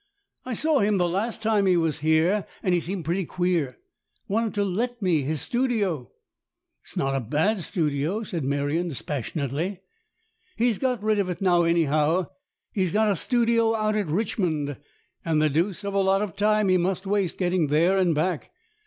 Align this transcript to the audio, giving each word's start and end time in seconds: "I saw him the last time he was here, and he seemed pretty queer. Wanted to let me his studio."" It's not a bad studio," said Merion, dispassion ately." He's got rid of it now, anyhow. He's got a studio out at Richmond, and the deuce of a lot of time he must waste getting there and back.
"I 0.47 0.55
saw 0.55 0.79
him 0.79 0.97
the 0.97 1.07
last 1.07 1.43
time 1.43 1.67
he 1.67 1.77
was 1.77 1.99
here, 1.99 2.47
and 2.63 2.73
he 2.73 2.79
seemed 2.79 3.05
pretty 3.05 3.23
queer. 3.23 3.77
Wanted 4.27 4.55
to 4.55 4.63
let 4.63 4.99
me 4.99 5.21
his 5.21 5.41
studio."" 5.41 6.09
It's 6.83 6.97
not 6.97 7.15
a 7.15 7.19
bad 7.19 7.59
studio," 7.61 8.23
said 8.23 8.43
Merion, 8.43 8.87
dispassion 8.89 9.47
ately." 9.47 9.81
He's 10.57 10.79
got 10.79 11.03
rid 11.03 11.19
of 11.19 11.29
it 11.29 11.39
now, 11.39 11.65
anyhow. 11.65 12.29
He's 12.73 12.91
got 12.91 13.09
a 13.09 13.15
studio 13.15 13.75
out 13.75 13.95
at 13.95 14.07
Richmond, 14.07 14.77
and 15.23 15.39
the 15.39 15.51
deuce 15.51 15.83
of 15.83 15.93
a 15.93 16.01
lot 16.01 16.23
of 16.23 16.35
time 16.35 16.69
he 16.69 16.77
must 16.77 17.05
waste 17.05 17.37
getting 17.37 17.67
there 17.67 17.95
and 17.99 18.15
back. 18.15 18.49